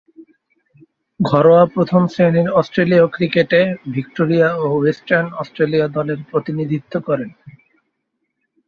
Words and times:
ঘরোয়া 1.19 1.63
প্রথম-শ্রেণীর 1.65 2.47
অস্ট্রেলীয় 2.51 3.05
ক্রিকেটে 3.07 3.61
ভিক্টোরিয়া 3.93 4.49
ও 4.55 4.65
ওয়েস্টার্ন 4.73 5.27
অস্ট্রেলিয়া 5.33 5.87
দলের 5.87 6.19
প্রতিনিধিত্ব 6.31 6.93
করেন। 6.99 7.29